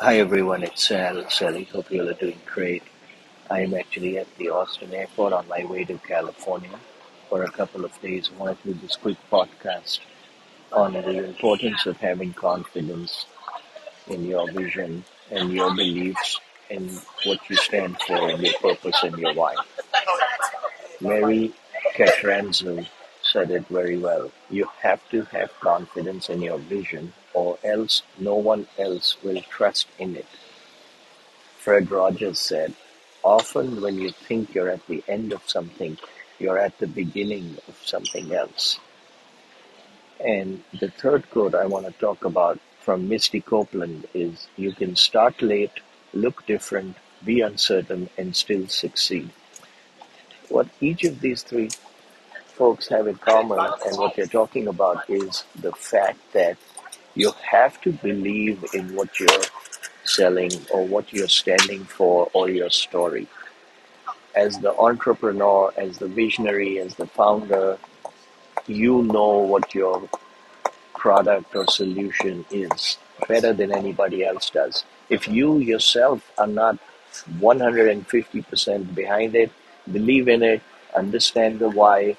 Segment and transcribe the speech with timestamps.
[0.00, 1.28] Hi everyone, it's Sal.
[1.28, 2.84] Sally, hope you all are doing great.
[3.50, 6.78] I am actually at the Austin airport on my way to California
[7.28, 8.30] for a couple of days.
[8.32, 9.98] I wanted to do this quick podcast
[10.70, 13.26] on the importance of having confidence
[14.06, 15.02] in your vision
[15.32, 16.38] and your beliefs
[16.70, 16.88] and
[17.24, 19.56] what you stand for and your purpose and your why.
[21.00, 21.52] Mary
[21.96, 22.86] Catranzo
[23.32, 24.30] said it very well.
[24.48, 29.86] You have to have confidence in your vision or else no one else will trust
[29.98, 30.26] in it.
[31.58, 32.74] Fred Rogers said,
[33.22, 35.98] Often when you think you're at the end of something,
[36.38, 38.78] you're at the beginning of something else.
[40.20, 44.96] And the third quote I want to talk about from Misty Copeland is You can
[44.96, 45.80] start late,
[46.14, 49.30] look different, be uncertain, and still succeed.
[50.48, 51.68] What each of these three
[52.58, 56.56] folks have in common and what they're talking about is the fact that
[57.14, 59.44] you have to believe in what you're
[60.04, 63.28] selling or what you're standing for or your story.
[64.34, 67.78] As the entrepreneur, as the visionary, as the founder,
[68.66, 70.08] you know what your
[70.94, 74.84] product or solution is better than anybody else does.
[75.08, 76.78] If you yourself are not
[77.38, 79.50] 150% behind it,
[79.90, 80.60] believe in it,
[80.94, 82.16] understand the why,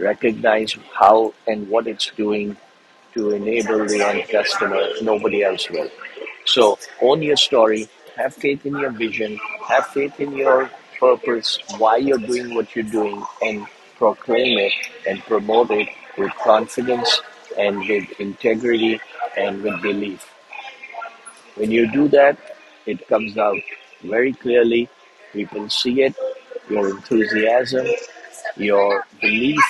[0.00, 2.56] recognize how and what it's doing
[3.14, 5.90] to enable the end customer, nobody else will.
[6.44, 11.96] So own your story, have faith in your vision, have faith in your purpose, why
[11.96, 14.72] you're doing what you're doing, and proclaim it
[15.06, 17.20] and promote it with confidence
[17.58, 19.00] and with integrity
[19.36, 20.26] and with belief.
[21.56, 22.38] When you do that,
[22.86, 23.60] it comes out
[24.02, 24.88] very clearly.
[25.32, 26.14] People see it,
[26.68, 27.86] your enthusiasm,
[28.56, 29.60] your belief,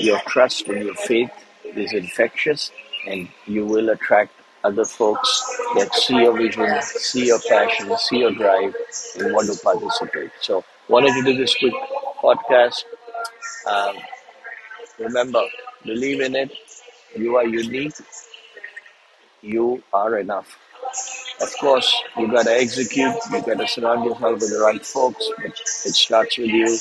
[0.00, 1.30] your trust and your faith
[1.64, 2.70] is infectious,
[3.06, 4.32] and you will attract
[4.64, 5.42] other folks
[5.76, 8.74] that see your vision, see your passion, see your drive,
[9.18, 10.30] and want to participate.
[10.40, 11.74] So, wanted to do this quick
[12.22, 12.84] podcast.
[13.66, 13.96] Um,
[14.98, 15.42] remember,
[15.84, 16.52] believe in it.
[17.16, 17.94] You are unique.
[19.42, 20.58] You are enough.
[21.40, 23.14] Of course, you got to execute.
[23.30, 26.78] You got to surround yourself with the right folks, but it starts with you.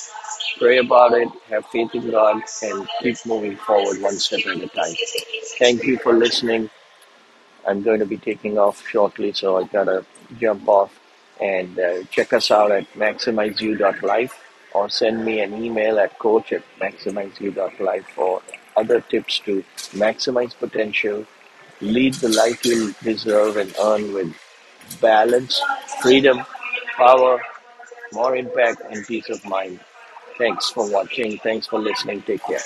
[0.59, 4.67] Pray about it, have faith in God, and keep moving forward one step at a
[4.67, 4.93] time.
[5.57, 6.69] Thank you for listening.
[7.67, 10.05] I'm going to be taking off shortly, so I gotta
[10.39, 10.99] jump off.
[11.41, 14.39] And uh, check us out at maximizeyou.life
[14.73, 16.63] or send me an email at coach at
[18.15, 18.41] for
[18.77, 21.25] other tips to maximize potential,
[21.81, 24.35] lead the life you deserve and earn with
[24.95, 25.61] balance,
[26.01, 26.43] freedom,
[26.97, 27.41] power,
[28.13, 29.79] more impact, and peace of mind.
[30.37, 31.37] Thanks for watching.
[31.39, 32.21] Thanks for listening.
[32.23, 32.59] Take care.